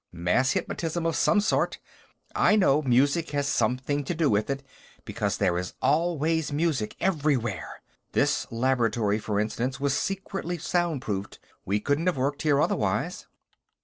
Mass 0.11 0.53
hypnotism 0.53 1.05
of 1.05 1.15
some 1.15 1.39
sort. 1.39 1.77
I 2.33 2.55
know 2.55 2.81
music 2.81 3.29
has 3.33 3.47
something 3.47 4.03
to 4.05 4.15
do 4.15 4.31
with 4.31 4.49
it, 4.49 4.63
because 5.05 5.37
there 5.37 5.59
is 5.59 5.75
always 5.79 6.51
music, 6.51 6.95
everywhere. 6.99 7.83
This 8.13 8.47
laboratory, 8.51 9.19
for 9.19 9.39
instance, 9.39 9.79
was 9.79 9.95
secretly 9.95 10.57
soundproofed; 10.57 11.37
we 11.65 11.79
couldn't 11.79 12.07
have 12.07 12.17
worked 12.17 12.41
here, 12.41 12.59
otherwise." 12.59 13.27